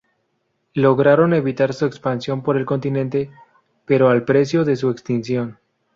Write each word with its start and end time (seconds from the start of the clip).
Lograron 0.73 1.31
evitar 1.31 1.75
su 1.75 1.85
expansión 1.85 2.41
por 2.41 2.57
el 2.57 2.65
continente, 2.65 3.29
pero 3.85 4.09
al 4.09 4.25
precio 4.25 4.65
de 4.65 4.75
su 4.75 4.89
extinción. 4.89 5.59